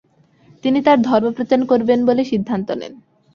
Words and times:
তিনি 0.63 0.79
তার 0.81 0.97
ধর্ম 1.01 1.27
প্রচার 1.31 1.59
করবেন 1.65 1.99
বলে 2.05 2.23
সিদ্ধান্ত 2.25 2.67
নেন। 2.71 2.93